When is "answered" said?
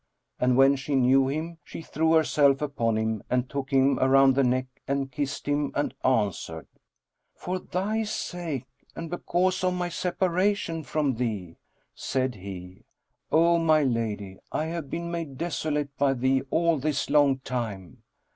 6.03-6.65